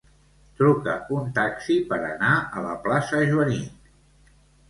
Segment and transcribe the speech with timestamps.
[0.61, 3.87] Truca un taxi per anar a la plaça Joànic.